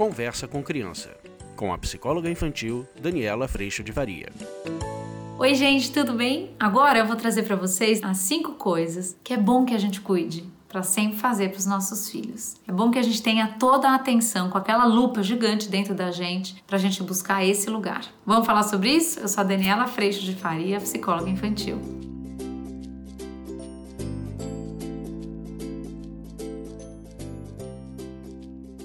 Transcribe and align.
Conversa 0.00 0.48
com 0.48 0.62
Criança, 0.62 1.14
com 1.54 1.74
a 1.74 1.76
psicóloga 1.76 2.30
infantil 2.30 2.88
Daniela 2.98 3.46
Freixo 3.46 3.84
de 3.84 3.92
Varia. 3.92 4.32
Oi, 5.38 5.54
gente, 5.54 5.92
tudo 5.92 6.14
bem? 6.14 6.52
Agora 6.58 7.00
eu 7.00 7.06
vou 7.06 7.16
trazer 7.16 7.42
para 7.42 7.54
vocês 7.54 8.02
as 8.02 8.16
cinco 8.16 8.52
coisas 8.52 9.14
que 9.22 9.34
é 9.34 9.36
bom 9.36 9.66
que 9.66 9.74
a 9.74 9.78
gente 9.78 10.00
cuide 10.00 10.48
para 10.70 10.82
sempre 10.82 11.18
fazer 11.18 11.50
para 11.50 11.58
os 11.58 11.66
nossos 11.66 12.08
filhos. 12.08 12.56
É 12.66 12.72
bom 12.72 12.90
que 12.90 12.98
a 12.98 13.02
gente 13.02 13.22
tenha 13.22 13.56
toda 13.58 13.90
a 13.90 13.94
atenção 13.94 14.48
com 14.48 14.56
aquela 14.56 14.86
lupa 14.86 15.22
gigante 15.22 15.68
dentro 15.68 15.94
da 15.94 16.10
gente 16.10 16.64
para 16.66 16.76
a 16.76 16.80
gente 16.80 17.02
buscar 17.02 17.44
esse 17.44 17.68
lugar. 17.68 18.06
Vamos 18.24 18.46
falar 18.46 18.62
sobre 18.62 18.88
isso? 18.88 19.20
Eu 19.20 19.28
sou 19.28 19.42
a 19.42 19.44
Daniela 19.44 19.86
Freixo 19.86 20.22
de 20.22 20.34
Faria, 20.34 20.80
psicóloga 20.80 21.28
infantil. 21.28 21.78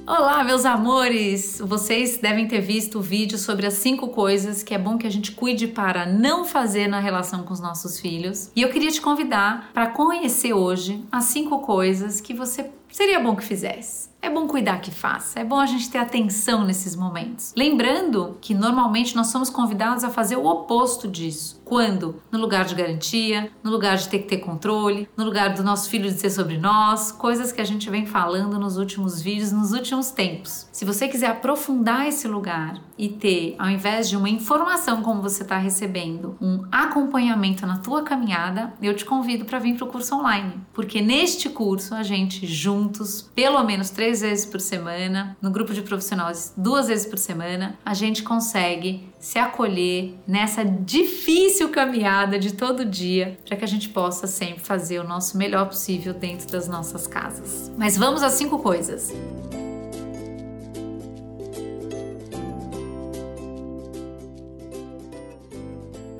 Olá, 0.08 0.44
meus 0.44 0.66
amores! 0.66 1.60
Vocês 1.66 2.18
devem 2.18 2.48
ter 2.48 2.62
visto 2.62 3.00
o 3.00 3.02
vídeo 3.02 3.40
sobre 3.40 3.66
as 3.66 3.74
cinco 3.74 4.10
coisas 4.10 4.62
que 4.62 4.76
é 4.76 4.78
bom 4.78 5.00
que 5.00 5.08
a 5.08 5.10
gente 5.10 5.32
cuide 5.32 5.66
para 5.66 6.06
não 6.06 6.46
fazer 6.46 6.86
na 6.86 7.00
relação 7.00 7.42
com 7.42 7.52
os 7.52 7.60
nossos 7.60 8.00
filhos. 8.00 8.52
E 8.56 8.62
eu 8.62 8.70
queria 8.70 8.92
te 8.92 9.02
convidar 9.02 9.72
para 9.74 9.88
conhecer 9.88 10.54
hoje 10.54 11.04
as 11.12 11.24
cinco 11.24 11.58
coisas 11.62 12.22
que 12.22 12.36
você 12.36 12.70
seria 12.96 13.20
bom 13.20 13.36
que 13.36 13.44
fizesse. 13.44 14.10
É 14.22 14.30
bom 14.30 14.48
cuidar 14.48 14.80
que 14.80 14.90
faça, 14.90 15.40
é 15.40 15.44
bom 15.44 15.60
a 15.60 15.68
gente 15.68 15.88
ter 15.88 16.00
atenção 16.00 16.66
nesses 16.66 16.96
momentos. 16.96 17.54
Lembrando 17.56 18.38
que 18.42 18.56
normalmente 18.56 19.16
nós 19.16 19.28
somos 19.28 19.52
convidados 19.52 20.04
a 20.04 20.10
fazer 20.10 20.36
o 20.36 20.46
oposto 20.46 21.08
disso. 21.08 21.62
Quando? 21.64 22.20
No 22.32 22.40
lugar 22.40 22.66
de 22.66 22.74
garantia, 22.74 23.52
no 23.62 23.70
lugar 23.70 23.98
de 23.98 24.10
ter 24.10 24.20
que 24.20 24.30
ter 24.30 24.38
controle, 24.38 25.08
no 25.16 25.26
lugar 25.26 25.54
do 25.54 25.62
nosso 25.62 25.90
filho 25.92 26.10
dizer 26.10 26.32
sobre 26.32 26.58
nós, 26.58 27.12
coisas 27.12 27.52
que 27.52 27.62
a 27.62 27.66
gente 27.66 27.88
vem 27.90 28.08
falando 28.08 28.58
nos 28.58 28.78
últimos 28.78 29.22
vídeos, 29.22 29.52
nos 29.52 29.74
últimos 29.74 30.10
tempos. 30.10 30.68
Se 30.72 30.86
você 30.86 31.08
quiser 31.08 31.28
aprofundar 31.28 32.08
esse 32.08 32.28
lugar 32.28 32.82
e 32.98 33.10
ter, 33.10 33.56
ao 33.58 33.70
invés 33.70 34.10
de 34.10 34.16
uma 34.16 34.30
informação 34.30 35.02
como 35.02 35.22
você 35.22 35.44
está 35.44 35.58
recebendo, 35.58 36.38
um 36.42 36.66
acompanhamento 36.72 37.66
na 37.66 37.78
tua 37.80 38.04
caminhada, 38.04 38.74
eu 38.82 38.96
te 38.96 39.06
convido 39.06 39.46
para 39.46 39.60
vir 39.60 39.76
para 39.76 39.86
o 39.86 39.90
curso 39.90 40.16
online. 40.16 40.54
Porque 40.74 41.02
neste 41.02 41.50
curso 41.50 41.94
a 41.94 42.04
gente 42.04 42.46
juntos, 42.46 43.30
pelo 43.36 43.64
menos 43.64 43.90
três 43.90 44.22
vezes 44.22 44.46
por 44.46 44.62
semana, 44.62 45.36
no 45.42 45.52
grupo 45.52 45.74
de 45.74 45.82
profissionais 45.82 46.54
duas 46.56 46.88
vezes 46.88 47.06
por 47.06 47.18
semana, 47.18 47.78
a 47.86 47.94
gente 47.94 48.24
consegue 48.24 49.10
se 49.20 49.40
acolher 49.40 50.14
nessa 50.28 50.64
difícil 50.64 51.70
caminhada 51.70 52.38
de 52.38 52.54
todo 52.54 52.86
dia 52.86 53.40
para 53.44 53.58
que 53.58 53.64
a 53.64 53.68
gente 53.68 53.90
possa 53.90 54.28
sempre 54.28 54.64
fazer 54.64 55.00
o 55.00 55.04
nosso 55.04 55.38
melhor 55.38 55.66
possível 55.68 56.14
dentro 56.14 56.48
das 56.52 56.68
nossas 56.68 57.08
casas. 57.08 57.72
Mas 57.78 57.98
vamos 57.98 58.22
às 58.22 58.34
cinco 58.34 58.60
coisas. 58.60 59.12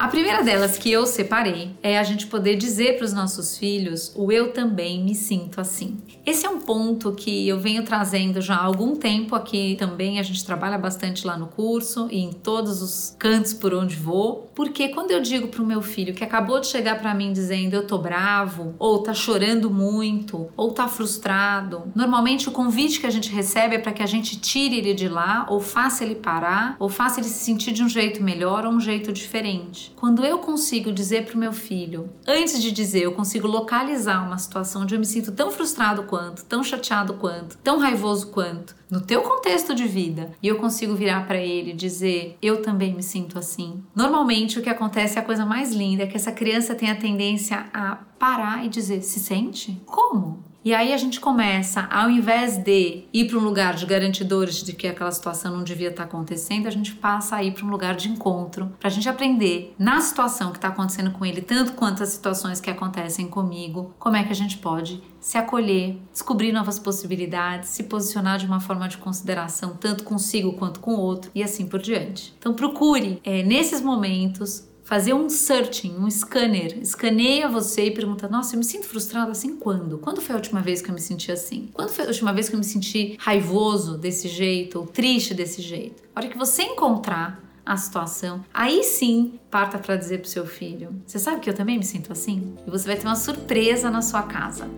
A 0.06 0.08
primeira 0.08 0.44
delas 0.44 0.78
que 0.78 0.92
eu 0.92 1.04
separei 1.08 1.72
é 1.82 1.98
a 1.98 2.04
gente 2.04 2.28
poder 2.28 2.58
dizer 2.58 2.96
para 2.96 3.06
os 3.06 3.12
nossos 3.12 3.58
filhos 3.58 4.14
o 4.16 4.32
eu 4.32 4.54
também 4.54 5.04
me 5.04 5.16
sinto 5.16 5.60
assim. 5.60 5.98
Esse 6.24 6.46
é 6.46 6.50
um 6.50 6.60
ponto 6.60 7.12
que 7.14 7.48
eu 7.48 7.60
venho 7.60 7.84
trazendo 7.84 8.40
já 8.40 8.54
há 8.54 8.64
algum 8.64 8.96
tempo 8.96 9.36
aqui 9.36 9.76
também. 9.80 10.20
A 10.20 10.24
gente 10.24 10.46
trabalha 10.46 10.78
bastante 10.78 11.26
lá 11.26 11.36
no 11.36 11.48
curso 11.48 12.08
e 12.12 12.20
em 12.20 12.32
todos 12.32 12.84
os 12.84 13.16
cantos 13.18 13.52
por 13.52 13.74
onde 13.74 13.96
vou, 13.96 14.52
porque 14.54 14.90
quando 14.90 15.10
eu 15.10 15.20
digo 15.20 15.48
para 15.48 15.64
o 15.64 15.66
meu 15.66 15.82
filho 15.82 16.14
que 16.14 16.24
acabou 16.24 16.60
de 16.60 16.68
chegar 16.68 17.00
para 17.00 17.16
mim 17.16 17.34
dizendo 17.34 17.74
eu 17.74 17.88
tô 17.88 17.98
bravo, 17.98 18.76
ou 18.78 19.02
tá 19.02 19.14
chorando 19.14 19.72
muito, 19.72 20.50
ou 20.56 20.72
tá 20.72 20.88
frustrado, 20.88 21.92
normalmente 21.96 22.48
o 22.48 22.52
convite 22.52 23.00
que 23.00 23.08
a 23.08 23.12
gente 23.12 23.32
recebe 23.32 23.76
é 23.76 23.80
para 23.80 23.92
que 23.92 24.04
a 24.04 24.08
gente 24.08 24.40
tire 24.40 24.78
ele 24.78 24.94
de 24.94 25.10
lá, 25.10 25.48
ou 25.50 25.60
faça 25.60 26.04
ele 26.04 26.14
parar, 26.14 26.76
ou 26.78 26.90
faça 26.90 27.20
ele 27.20 27.28
se 27.28 27.44
sentir 27.44 27.72
de 27.72 27.82
um 27.82 27.90
jeito 27.90 28.22
melhor 28.22 28.68
ou 28.68 28.72
um 28.72 28.80
jeito 28.80 29.12
diferente. 29.12 29.95
Quando 30.06 30.24
eu 30.24 30.38
consigo 30.38 30.92
dizer 30.92 31.26
para 31.26 31.36
o 31.36 31.40
meu 31.40 31.52
filho, 31.52 32.12
antes 32.28 32.62
de 32.62 32.72
dizer, 32.72 33.02
eu 33.02 33.14
consigo 33.14 33.48
localizar 33.48 34.24
uma 34.24 34.38
situação 34.38 34.84
onde 34.84 34.94
eu 34.94 35.00
me 35.00 35.06
sinto 35.06 35.32
tão 35.32 35.50
frustrado 35.50 36.04
quanto, 36.04 36.46
tão 36.46 36.64
chateado 36.64 37.16
quanto, 37.16 37.58
tão 37.58 37.80
raivoso 37.80 38.28
quanto, 38.28 38.76
no 38.88 39.02
teu 39.02 39.24
contexto 39.24 39.74
de 39.74 39.88
vida, 39.88 40.32
e 40.44 40.48
eu 40.48 40.58
consigo 40.58 40.94
virar 40.94 41.26
para 41.26 41.40
ele 41.40 41.72
e 41.72 41.76
dizer, 41.76 42.38
eu 42.40 42.62
também 42.62 42.94
me 42.94 43.02
sinto 43.02 43.40
assim. 43.40 43.84
Normalmente 43.96 44.60
o 44.60 44.62
que 44.62 44.70
acontece 44.70 45.18
é 45.18 45.22
a 45.22 45.26
coisa 45.26 45.44
mais 45.44 45.74
linda, 45.74 46.04
é 46.04 46.08
que 46.08 46.16
essa 46.16 46.32
criança 46.32 46.76
tem 46.76 46.92
a 46.92 46.96
tendência 46.96 47.66
a 47.74 47.96
parar 48.20 48.64
e 48.64 48.70
dizer, 48.70 49.02
se 49.02 49.20
sente? 49.20 49.82
Como? 49.88 50.44
E 50.66 50.74
aí 50.74 50.94
a 50.94 50.98
gente 50.98 51.20
começa, 51.20 51.82
ao 51.92 52.10
invés 52.10 52.58
de 52.58 53.04
ir 53.14 53.28
para 53.28 53.38
um 53.38 53.44
lugar 53.44 53.76
de 53.76 53.86
garantidores 53.86 54.64
de 54.64 54.74
que 54.74 54.88
aquela 54.88 55.12
situação 55.12 55.56
não 55.56 55.64
devia 55.64 55.90
estar 55.90 56.06
acontecendo, 56.06 56.66
a 56.66 56.72
gente 56.72 56.96
passa 56.96 57.36
a 57.36 57.44
ir 57.44 57.54
para 57.54 57.64
um 57.64 57.70
lugar 57.70 57.96
de 57.96 58.10
encontro, 58.10 58.74
para 58.80 58.88
a 58.88 58.92
gente 58.92 59.08
aprender 59.08 59.76
na 59.78 60.02
situação 60.02 60.50
que 60.50 60.58
está 60.58 60.70
acontecendo 60.70 61.12
com 61.12 61.24
ele, 61.24 61.40
tanto 61.42 61.74
quanto 61.74 62.02
as 62.02 62.10
situações 62.10 62.60
que 62.60 62.72
acontecem 62.72 63.28
comigo, 63.28 63.94
como 64.00 64.16
é 64.16 64.24
que 64.24 64.32
a 64.32 64.36
gente 64.36 64.58
pode 64.58 65.04
se 65.20 65.38
acolher, 65.38 66.00
descobrir 66.12 66.52
novas 66.52 66.80
possibilidades, 66.80 67.70
se 67.70 67.84
posicionar 67.84 68.40
de 68.40 68.48
uma 68.48 68.60
forma 68.60 68.88
de 68.88 68.98
consideração, 68.98 69.76
tanto 69.76 70.04
consigo 70.04 70.54
quanto 70.54 70.80
com 70.80 70.96
o 70.96 71.00
outro 71.00 71.30
e 71.36 71.44
assim 71.44 71.68
por 71.68 71.80
diante. 71.80 72.34
Então 72.40 72.56
procure 72.56 73.22
é, 73.24 73.44
nesses 73.44 73.82
momentos 73.82 74.68
fazer 74.86 75.14
um 75.14 75.28
searching, 75.28 75.98
um 75.98 76.10
scanner, 76.10 76.78
escaneia 76.80 77.50
você 77.50 77.88
e 77.88 77.92
pergunta: 77.92 78.30
Nossa, 78.30 78.56
eu 78.56 78.60
me 78.60 78.64
sinto 78.64 78.88
frustrado 78.88 79.32
assim 79.32 79.58
quando? 79.58 79.98
Quando 79.98 80.22
foi 80.22 80.34
a 80.34 80.38
última 80.38 80.62
vez 80.62 80.82
que 80.82 80.90
eu 80.90 80.94
me 80.94 81.02
senti 81.02 81.32
assim? 81.32 81.70
Quando 81.74 81.90
foi 81.90 82.06
a 82.06 82.08
última 82.08 82.32
vez 82.32 82.48
que 82.48 82.56
eu 82.56 82.60
me 82.60 82.64
senti 82.64 83.18
raivoso 83.20 83.98
desse 83.98 84.30
jeito 84.30 84.80
ou 84.80 84.88
triste 84.88 85.34
desse 85.34 85.62
jeito? 85.62 86.04
A 86.16 86.22
hora 86.22 86.30
que 86.30 86.38
você 86.38 86.64
encontrar 86.64 87.44
a 87.66 87.76
situação, 87.76 88.46
aí 88.54 88.84
sim 88.84 89.40
parta 89.50 89.80
para 89.80 89.96
dizer 89.96 90.20
pro 90.20 90.30
seu 90.30 90.46
filho: 90.46 90.96
Você 91.06 91.20
sabe 91.20 91.42
que 91.42 91.50
eu 91.50 91.54
também 91.54 91.78
me 91.78 91.84
sinto 91.84 92.14
assim? 92.14 92.56
E 92.66 92.70
você 92.70 92.86
vai 92.86 92.96
ter 92.96 93.08
uma 93.08 93.16
surpresa 93.16 93.90
na 93.90 94.02
sua 94.02 94.24
casa. 94.24 94.70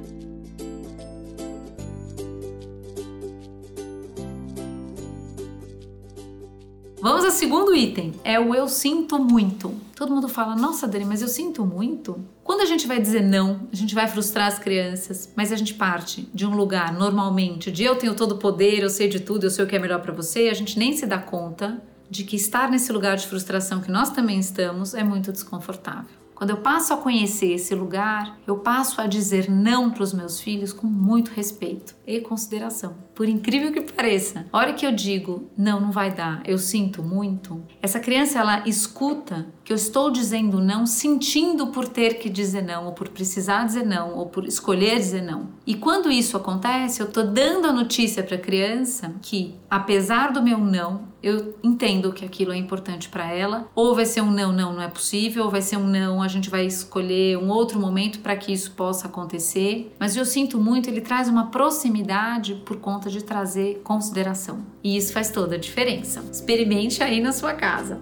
Vamos 7.07 7.23
ao 7.23 7.31
segundo 7.31 7.73
item, 7.73 8.11
é 8.21 8.37
o 8.37 8.53
eu 8.53 8.67
sinto 8.67 9.17
muito. 9.17 9.73
Todo 9.95 10.13
mundo 10.13 10.27
fala, 10.27 10.57
nossa 10.57 10.85
Dani, 10.85 11.05
mas 11.05 11.21
eu 11.21 11.29
sinto 11.29 11.65
muito. 11.65 12.19
Quando 12.43 12.59
a 12.59 12.65
gente 12.65 12.85
vai 12.85 12.99
dizer 12.99 13.23
não, 13.23 13.61
a 13.71 13.75
gente 13.77 13.95
vai 13.95 14.09
frustrar 14.09 14.47
as 14.47 14.59
crianças, 14.59 15.31
mas 15.33 15.53
a 15.53 15.55
gente 15.55 15.73
parte 15.75 16.27
de 16.33 16.45
um 16.45 16.53
lugar 16.53 16.91
normalmente 16.91 17.71
de 17.71 17.85
eu 17.85 17.95
tenho 17.95 18.13
todo 18.13 18.33
o 18.33 18.37
poder, 18.37 18.83
eu 18.83 18.89
sei 18.89 19.07
de 19.07 19.21
tudo, 19.21 19.45
eu 19.45 19.49
sei 19.49 19.63
o 19.63 19.67
que 19.69 19.77
é 19.77 19.79
melhor 19.79 20.01
para 20.01 20.11
você, 20.11 20.49
a 20.49 20.53
gente 20.53 20.77
nem 20.77 20.91
se 20.91 21.05
dá 21.05 21.17
conta 21.17 21.81
de 22.09 22.25
que 22.25 22.35
estar 22.35 22.69
nesse 22.69 22.91
lugar 22.91 23.15
de 23.15 23.25
frustração 23.25 23.79
que 23.79 23.89
nós 23.89 24.09
também 24.09 24.37
estamos 24.37 24.93
é 24.93 25.01
muito 25.01 25.31
desconfortável. 25.31 26.11
Quando 26.35 26.49
eu 26.49 26.57
passo 26.57 26.93
a 26.93 26.97
conhecer 26.97 27.53
esse 27.53 27.73
lugar, 27.73 28.37
eu 28.45 28.57
passo 28.57 28.99
a 28.99 29.07
dizer 29.07 29.49
não 29.49 29.89
para 29.89 30.03
os 30.03 30.11
meus 30.11 30.41
filhos 30.41 30.73
com 30.73 30.85
muito 30.85 31.31
respeito 31.31 31.95
e 32.05 32.19
consideração. 32.19 33.06
Por 33.17 33.27
incrível 33.27 33.71
que 33.71 33.81
pareça, 33.81 34.45
a 34.53 34.57
hora 34.59 34.73
que 34.73 34.85
eu 34.85 34.91
digo 34.91 35.49
não, 35.57 35.81
não 35.81 35.91
vai 35.91 36.13
dar, 36.13 36.39
eu 36.45 36.59
sinto 36.59 37.01
muito, 37.01 37.63
essa 37.81 37.99
criança 37.99 38.37
ela 38.37 38.61
escuta 38.67 39.47
que 39.67 39.73
eu 39.73 39.75
estou 39.75 40.11
dizendo 40.11 40.61
não, 40.61 40.85
sentindo 40.85 41.67
por 41.67 41.89
ter 41.89 42.19
que 42.19 42.29
dizer 42.29 42.61
não, 42.61 42.85
ou 42.85 42.93
por 42.93 43.09
precisar 43.09 43.65
dizer 43.65 43.85
não, 43.85 44.13
ou 44.15 44.27
por 44.27 44.45
escolher 44.45 44.97
dizer 44.97 45.23
não. 45.23 45.49
E 45.65 45.73
quando 45.73 46.09
isso 46.09 46.37
acontece, 46.37 47.01
eu 47.01 47.07
estou 47.07 47.25
dando 47.25 47.67
a 47.67 47.73
notícia 47.73 48.23
para 48.23 48.35
a 48.35 48.39
criança 48.39 49.15
que, 49.21 49.55
apesar 49.69 50.31
do 50.31 50.41
meu 50.41 50.59
não, 50.59 51.07
eu 51.21 51.57
entendo 51.61 52.13
que 52.13 52.23
aquilo 52.23 52.53
é 52.53 52.57
importante 52.57 53.09
para 53.09 53.29
ela, 53.33 53.67
ou 53.75 53.93
vai 53.93 54.05
ser 54.05 54.21
um 54.21 54.31
não, 54.31 54.53
não, 54.53 54.71
não 54.71 54.81
é 54.81 54.87
possível, 54.87 55.43
ou 55.43 55.51
vai 55.51 55.61
ser 55.61 55.75
um 55.75 55.85
não, 55.85 56.21
a 56.21 56.27
gente 56.29 56.49
vai 56.49 56.65
escolher 56.65 57.37
um 57.37 57.49
outro 57.49 57.77
momento 57.77 58.19
para 58.19 58.37
que 58.37 58.53
isso 58.53 58.71
possa 58.71 59.07
acontecer. 59.07 59.93
Mas 59.99 60.15
eu 60.15 60.25
sinto 60.25 60.57
muito, 60.57 60.89
ele 60.89 61.01
traz 61.01 61.27
uma 61.27 61.47
proximidade 61.47 62.55
por 62.65 62.77
conta 62.77 63.06
de 63.09 63.23
trazer 63.23 63.81
consideração. 63.83 64.59
E 64.83 64.97
isso 64.97 65.13
faz 65.13 65.29
toda 65.29 65.55
a 65.55 65.59
diferença. 65.59 66.23
Experimente 66.31 67.03
aí 67.03 67.21
na 67.21 67.31
sua 67.31 67.53
casa. 67.53 67.99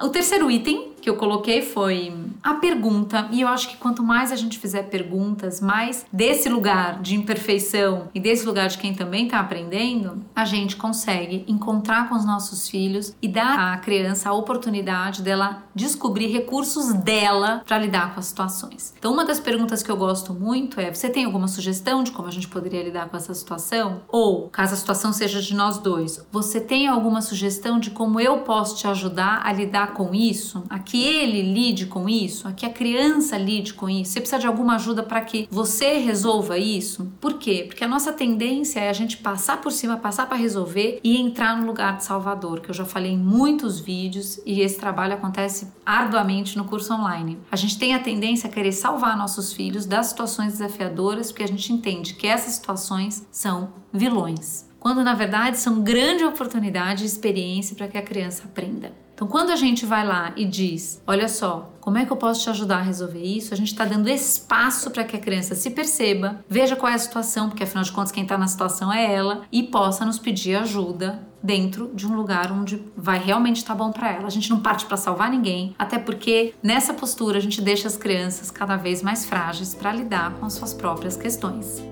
O 0.00 0.08
terceiro 0.10 0.50
item 0.50 0.92
que 1.00 1.10
eu 1.10 1.16
coloquei 1.16 1.62
foi 1.62 2.12
a 2.42 2.54
pergunta, 2.54 3.28
e 3.32 3.40
eu 3.40 3.48
acho 3.48 3.68
que 3.68 3.76
quanto 3.76 4.02
mais 4.02 4.30
a 4.30 4.36
gente 4.36 4.58
fizer 4.58 4.84
perguntas, 4.84 5.60
mais 5.60 6.06
desse 6.12 6.48
lugar 6.48 7.00
de 7.00 7.14
imperfeição 7.14 8.08
e 8.14 8.20
desse 8.20 8.46
lugar 8.46 8.68
de 8.68 8.78
quem 8.78 8.94
também 8.94 9.24
está 9.24 9.40
aprendendo, 9.40 10.24
a 10.34 10.44
gente 10.44 10.76
consegue 10.76 11.44
encontrar 11.48 12.08
com 12.08 12.14
os 12.14 12.24
nossos 12.24 12.68
filhos 12.68 13.14
e 13.20 13.28
dar 13.28 13.72
à 13.72 13.76
criança 13.78 14.30
a 14.30 14.32
oportunidade 14.32 15.22
dela 15.22 15.64
descobrir 15.78 16.26
recursos 16.26 16.92
dela 16.92 17.62
para 17.64 17.78
lidar 17.78 18.12
com 18.12 18.20
as 18.20 18.26
situações. 18.26 18.92
Então, 18.98 19.12
uma 19.12 19.24
das 19.24 19.38
perguntas 19.38 19.82
que 19.82 19.90
eu 19.90 19.96
gosto 19.96 20.34
muito 20.34 20.80
é: 20.80 20.92
você 20.92 21.08
tem 21.08 21.24
alguma 21.24 21.48
sugestão 21.48 22.02
de 22.02 22.10
como 22.10 22.28
a 22.28 22.32
gente 22.32 22.48
poderia 22.48 22.82
lidar 22.82 23.08
com 23.08 23.16
essa 23.16 23.32
situação? 23.32 24.02
Ou, 24.08 24.48
caso 24.48 24.74
a 24.74 24.76
situação 24.76 25.12
seja 25.12 25.40
de 25.40 25.54
nós 25.54 25.78
dois, 25.78 26.26
você 26.32 26.60
tem 26.60 26.88
alguma 26.88 27.22
sugestão 27.22 27.78
de 27.78 27.90
como 27.90 28.20
eu 28.20 28.38
posso 28.38 28.76
te 28.76 28.86
ajudar 28.88 29.42
a 29.44 29.52
lidar 29.52 29.94
com 29.94 30.14
isso? 30.14 30.64
A 30.68 30.78
que 30.78 31.02
ele 31.04 31.42
lide 31.42 31.86
com 31.86 32.08
isso? 32.08 32.48
a 32.48 32.52
que 32.52 32.66
a 32.66 32.70
criança 32.70 33.36
lide 33.36 33.74
com 33.74 33.88
isso? 33.88 34.12
Você 34.12 34.20
precisa 34.20 34.40
de 34.40 34.46
alguma 34.46 34.76
ajuda 34.76 35.02
para 35.02 35.20
que 35.20 35.46
você 35.50 35.98
resolva 35.98 36.58
isso? 36.58 37.12
Por 37.20 37.34
quê? 37.34 37.64
Porque 37.66 37.84
a 37.84 37.88
nossa 37.88 38.12
tendência 38.12 38.80
é 38.80 38.88
a 38.88 38.92
gente 38.92 39.18
passar 39.18 39.60
por 39.60 39.70
cima, 39.70 39.96
passar 39.96 40.26
para 40.26 40.36
resolver 40.36 41.00
e 41.04 41.16
entrar 41.20 41.56
no 41.56 41.66
lugar 41.66 41.98
de 41.98 42.04
salvador, 42.04 42.60
que 42.60 42.70
eu 42.70 42.74
já 42.74 42.84
falei 42.84 43.12
em 43.12 43.18
muitos 43.18 43.78
vídeos 43.78 44.40
e 44.44 44.60
esse 44.60 44.78
trabalho 44.78 45.14
acontece 45.14 45.67
arduamente 45.84 46.56
no 46.56 46.64
curso 46.64 46.92
online. 46.94 47.38
A 47.50 47.56
gente 47.56 47.78
tem 47.78 47.94
a 47.94 47.98
tendência 47.98 48.48
a 48.48 48.52
querer 48.52 48.72
salvar 48.72 49.16
nossos 49.16 49.52
filhos 49.52 49.86
das 49.86 50.06
situações 50.06 50.52
desafiadoras, 50.52 51.30
porque 51.30 51.44
a 51.44 51.48
gente 51.48 51.72
entende 51.72 52.14
que 52.14 52.26
essas 52.26 52.54
situações 52.54 53.26
são 53.30 53.72
vilões 53.92 54.68
quando 54.78 55.02
na 55.02 55.14
verdade 55.14 55.58
são 55.58 55.82
grande 55.82 56.24
oportunidade 56.24 57.02
e 57.02 57.06
experiência 57.06 57.74
para 57.74 57.88
que 57.88 57.98
a 57.98 58.02
criança 58.02 58.44
aprenda. 58.44 58.92
Então, 59.18 59.26
quando 59.26 59.50
a 59.50 59.56
gente 59.56 59.84
vai 59.84 60.06
lá 60.06 60.32
e 60.36 60.44
diz: 60.44 61.02
Olha 61.04 61.28
só, 61.28 61.72
como 61.80 61.98
é 61.98 62.06
que 62.06 62.12
eu 62.12 62.16
posso 62.16 62.40
te 62.40 62.50
ajudar 62.50 62.76
a 62.76 62.82
resolver 62.82 63.20
isso? 63.20 63.52
A 63.52 63.56
gente 63.56 63.72
está 63.72 63.84
dando 63.84 64.08
espaço 64.08 64.92
para 64.92 65.02
que 65.02 65.16
a 65.16 65.18
criança 65.18 65.56
se 65.56 65.70
perceba, 65.70 66.38
veja 66.48 66.76
qual 66.76 66.92
é 66.92 66.94
a 66.94 66.98
situação, 66.98 67.48
porque 67.48 67.64
afinal 67.64 67.82
de 67.82 67.90
contas, 67.90 68.12
quem 68.12 68.22
está 68.22 68.38
na 68.38 68.46
situação 68.46 68.92
é 68.92 69.12
ela, 69.12 69.42
e 69.50 69.64
possa 69.64 70.04
nos 70.04 70.20
pedir 70.20 70.54
ajuda 70.54 71.20
dentro 71.42 71.90
de 71.92 72.06
um 72.06 72.14
lugar 72.14 72.52
onde 72.52 72.80
vai 72.96 73.18
realmente 73.18 73.56
estar 73.56 73.74
tá 73.74 73.84
bom 73.84 73.90
para 73.90 74.12
ela. 74.12 74.28
A 74.28 74.30
gente 74.30 74.50
não 74.50 74.60
parte 74.60 74.86
para 74.86 74.96
salvar 74.96 75.28
ninguém, 75.28 75.74
até 75.76 75.98
porque 75.98 76.54
nessa 76.62 76.94
postura 76.94 77.38
a 77.38 77.42
gente 77.42 77.60
deixa 77.60 77.88
as 77.88 77.96
crianças 77.96 78.52
cada 78.52 78.76
vez 78.76 79.02
mais 79.02 79.26
frágeis 79.26 79.74
para 79.74 79.92
lidar 79.92 80.34
com 80.34 80.46
as 80.46 80.52
suas 80.52 80.72
próprias 80.72 81.16
questões. 81.16 81.82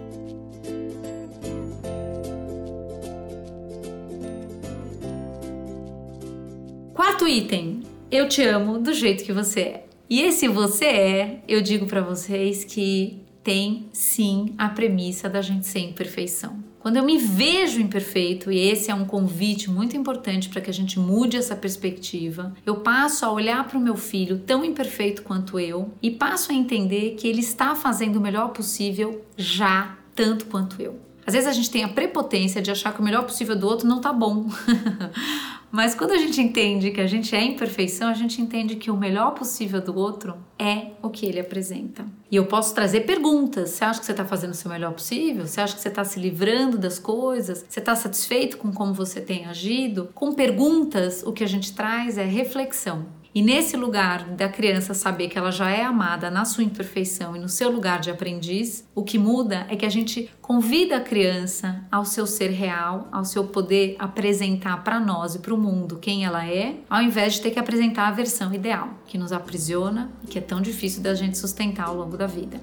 Quarto 7.17 7.29
item, 7.29 7.83
eu 8.11 8.29
te 8.29 8.43
amo 8.43 8.79
do 8.79 8.93
jeito 8.93 9.25
que 9.25 9.33
você 9.33 9.61
é. 9.61 9.87
E 10.11 10.21
esse 10.21 10.47
você 10.49 10.85
é, 10.85 11.43
eu 11.49 11.63
digo 11.63 11.87
para 11.87 12.03
vocês 12.03 12.63
que 12.63 13.23
tem 13.43 13.89
sim 13.91 14.53
a 14.59 14.69
premissa 14.69 15.27
da 15.27 15.41
gente 15.41 15.67
ser 15.67 15.79
imperfeição. 15.79 16.63
Quando 16.79 16.99
eu 16.99 17.05
me 17.07 17.17
vejo 17.17 17.81
imperfeito, 17.81 18.53
e 18.53 18.59
esse 18.59 18.91
é 18.91 18.95
um 18.95 19.07
convite 19.07 19.71
muito 19.71 19.97
importante 19.97 20.51
para 20.51 20.61
que 20.61 20.69
a 20.69 20.75
gente 20.75 20.99
mude 20.99 21.39
essa 21.39 21.57
perspectiva, 21.57 22.53
eu 22.67 22.81
passo 22.81 23.25
a 23.25 23.33
olhar 23.33 23.67
para 23.67 23.79
o 23.79 23.81
meu 23.81 23.97
filho 23.97 24.41
tão 24.41 24.63
imperfeito 24.63 25.23
quanto 25.23 25.59
eu 25.59 25.95
e 26.03 26.11
passo 26.11 26.53
a 26.53 26.55
entender 26.55 27.15
que 27.15 27.27
ele 27.27 27.41
está 27.41 27.75
fazendo 27.75 28.17
o 28.17 28.21
melhor 28.21 28.49
possível 28.49 29.25
já 29.39 29.97
tanto 30.15 30.45
quanto 30.45 30.83
eu. 30.83 31.01
Às 31.27 31.35
vezes 31.35 31.49
a 31.49 31.53
gente 31.53 31.71
tem 31.71 31.83
a 31.83 31.89
prepotência 31.89 32.63
de 32.63 32.71
achar 32.71 32.95
que 32.95 33.01
o 33.01 33.05
melhor 33.05 33.25
possível 33.25 33.57
do 33.57 33.67
outro 33.67 33.89
não 33.89 34.01
tá 34.01 34.13
bom. 34.13 34.47
Mas 35.73 35.95
quando 35.95 36.13
a 36.13 36.17
gente 36.17 36.41
entende 36.41 36.93
que 36.93 37.01
a 37.01 37.07
gente 37.07 37.35
é 37.35 37.43
imperfeição, 37.43 38.09
a 38.09 38.15
gente 38.15 38.41
entende 38.41 38.77
que 38.77 38.91
o 38.91 38.97
melhor 38.97 39.33
possível 39.33 39.81
do 39.81 39.99
outro 39.99 40.37
é 40.59 40.93
o 41.03 41.11
que 41.11 41.27
ele 41.27 41.41
apresenta. 41.41 42.07
E 42.31 42.37
eu 42.37 42.47
posso 42.47 42.75
trazer 42.75 43.01
perguntas. 43.01 43.71
Você 43.71 43.85
acha 43.85 44.01
que 44.01 44.07
você 44.07 44.13
está 44.13 44.25
fazendo 44.25 44.53
o 44.53 44.55
seu 44.55 44.71
melhor 44.71 44.93
possível? 44.93 45.47
Você 45.47 45.61
acha 45.61 45.75
que 45.75 45.81
você 45.81 45.89
está 45.89 46.05
se 46.05 46.21
livrando 46.21 46.79
das 46.79 46.99
coisas? 46.99 47.65
Você 47.69 47.81
está 47.81 47.97
satisfeito 47.97 48.57
com 48.57 48.73
como 48.73 48.95
você 48.95 49.21
tem 49.21 49.47
agido? 49.47 50.09
Com 50.15 50.33
perguntas, 50.33 51.25
o 51.27 51.33
que 51.33 51.43
a 51.43 51.49
gente 51.49 51.75
traz 51.75 52.17
é 52.17 52.25
reflexão. 52.25 53.05
E 53.37 53.43
nesse 53.43 53.77
lugar 53.77 54.31
da 54.31 54.49
criança 54.49 54.95
saber 54.95 55.29
que 55.29 55.37
ela 55.37 55.51
já 55.51 55.69
é 55.71 55.85
amada 55.85 56.31
na 56.31 56.47
sua 56.47 56.65
imperfeição 56.65 57.37
e 57.37 57.39
no 57.39 57.51
seu 57.51 57.71
lugar 57.71 58.01
de 58.01 58.11
aprendiz, 58.11 58.89
o 58.95 59.03
que 59.03 59.19
muda 59.19 59.67
é 59.69 59.77
que 59.77 59.85
a 59.85 59.91
gente 59.91 60.31
convida 60.41 60.97
a 60.97 61.01
criança 61.01 61.85
ao 61.93 62.07
seu 62.07 62.27
ser 62.27 62.49
real, 62.49 63.11
ao 63.13 63.27
seu 63.27 63.45
poder 63.45 63.95
apresentar 63.99 64.83
para 64.83 64.99
nós 64.99 65.35
e 65.35 65.41
para 65.41 65.53
o 65.53 65.59
mundo 65.59 65.99
quem 66.01 66.25
ela 66.25 66.49
é, 66.49 66.77
ao 66.89 67.03
invés 67.03 67.35
de 67.35 67.43
ter 67.43 67.51
que 67.51 67.59
apresentar 67.59 68.09
a 68.09 68.11
versão 68.11 68.55
ideal, 68.55 68.89
que 69.07 69.19
nos 69.19 69.33
aprisiona 69.33 70.11
e 70.25 70.29
que 70.29 70.39
é 70.39 70.41
tão 70.41 70.63
difícil 70.63 71.03
da 71.03 71.13
gente 71.13 71.37
sustentar 71.37 71.89
ao 71.89 71.95
longo 71.95 72.17
da 72.17 72.27
vida. 72.27 72.59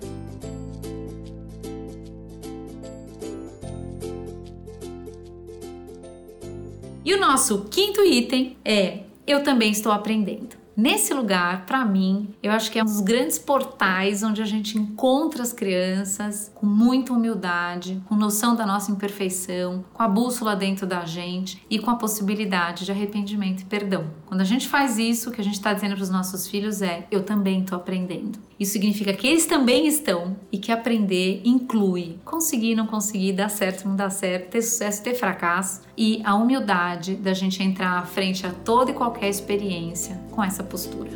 E 7.05 7.13
o 7.13 7.19
nosso 7.19 7.65
quinto 7.69 8.03
item 8.03 8.57
é: 8.65 9.01
eu 9.27 9.43
também 9.43 9.69
estou 9.69 9.91
aprendendo. 9.91 10.62
Nesse 10.75 11.13
lugar, 11.13 11.67
para 11.67 11.85
mim, 11.85 12.29
eu 12.41 12.51
acho 12.51 12.71
que 12.71 12.79
é 12.79 12.81
um 12.81 12.85
dos 12.85 12.99
grandes 12.99 13.37
portais 13.37 14.23
onde 14.23 14.41
a 14.41 14.45
gente 14.45 14.75
encontra 14.75 15.43
as 15.43 15.53
crianças 15.53 16.51
com 16.55 16.65
muita 16.65 17.13
humildade, 17.13 18.01
com 18.07 18.15
noção 18.15 18.55
da 18.55 18.65
nossa 18.65 18.91
imperfeição, 18.91 19.85
com 19.93 20.01
a 20.01 20.07
bússola 20.07 20.55
dentro 20.55 20.87
da 20.87 21.05
gente 21.05 21.63
e 21.69 21.77
com 21.77 21.91
a 21.91 21.95
possibilidade 21.95 22.85
de 22.85 22.91
arrependimento 22.91 23.61
e 23.61 23.65
perdão. 23.65 24.05
Quando 24.25 24.41
a 24.41 24.45
gente 24.45 24.67
faz 24.67 24.97
isso, 24.97 25.29
o 25.29 25.31
que 25.31 25.41
a 25.41 25.43
gente 25.43 25.53
está 25.55 25.73
dizendo 25.73 25.93
para 25.93 26.03
os 26.03 26.09
nossos 26.09 26.47
filhos 26.47 26.81
é: 26.81 27.05
eu 27.11 27.23
também 27.23 27.61
estou 27.61 27.77
aprendendo. 27.77 28.39
Isso 28.59 28.71
significa 28.71 29.13
que 29.13 29.27
eles 29.27 29.45
também 29.45 29.87
estão 29.87 30.35
e 30.51 30.57
que 30.57 30.71
aprender 30.71 31.41
inclui 31.43 32.17
conseguir, 32.23 32.75
não 32.75 32.87
conseguir, 32.87 33.33
dar 33.33 33.49
certo, 33.49 33.87
não 33.87 33.95
dar 33.95 34.09
certo, 34.09 34.51
ter 34.51 34.61
sucesso, 34.61 35.03
ter 35.03 35.13
fracasso 35.15 35.81
e 35.97 36.21
a 36.23 36.33
humildade 36.35 37.15
da 37.15 37.33
gente 37.33 37.61
entrar 37.61 37.99
à 37.99 38.05
frente 38.05 38.47
a 38.47 38.51
toda 38.51 38.91
e 38.91 38.93
qualquer 38.93 39.29
experiência 39.29 40.19
com 40.31 40.41
essa 40.63 40.65
postura. 40.65 41.11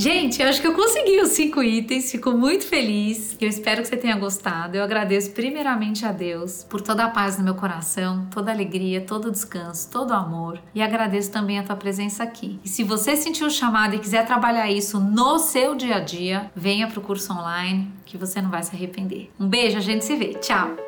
Gente, 0.00 0.40
eu 0.40 0.48
acho 0.48 0.60
que 0.60 0.66
eu 0.68 0.74
consegui 0.74 1.20
os 1.20 1.30
cinco 1.30 1.60
itens, 1.60 2.12
fico 2.12 2.30
muito 2.30 2.64
feliz. 2.64 3.36
Eu 3.40 3.48
espero 3.48 3.82
que 3.82 3.88
você 3.88 3.96
tenha 3.96 4.16
gostado. 4.16 4.76
Eu 4.76 4.84
agradeço 4.84 5.32
primeiramente 5.32 6.06
a 6.06 6.12
Deus 6.12 6.62
por 6.62 6.80
toda 6.80 7.04
a 7.04 7.10
paz 7.10 7.36
no 7.36 7.42
meu 7.42 7.56
coração, 7.56 8.24
toda 8.30 8.52
a 8.52 8.54
alegria, 8.54 9.00
todo 9.00 9.26
o 9.26 9.30
descanso, 9.32 9.90
todo 9.90 10.10
o 10.10 10.14
amor. 10.14 10.62
E 10.72 10.80
agradeço 10.80 11.32
também 11.32 11.58
a 11.58 11.64
tua 11.64 11.74
presença 11.74 12.22
aqui. 12.22 12.60
E 12.64 12.68
se 12.68 12.84
você 12.84 13.16
sentiu 13.16 13.48
o 13.48 13.50
chamado 13.50 13.96
e 13.96 13.98
quiser 13.98 14.24
trabalhar 14.24 14.70
isso 14.70 15.00
no 15.00 15.40
seu 15.40 15.74
dia 15.74 15.96
a 15.96 16.00
dia, 16.00 16.48
venha 16.54 16.86
para 16.86 17.00
o 17.00 17.02
curso 17.02 17.32
online 17.32 17.90
que 18.06 18.16
você 18.16 18.40
não 18.40 18.50
vai 18.50 18.62
se 18.62 18.76
arrepender. 18.76 19.28
Um 19.38 19.48
beijo, 19.48 19.78
a 19.78 19.80
gente 19.80 20.04
se 20.04 20.14
vê. 20.14 20.34
Tchau! 20.34 20.87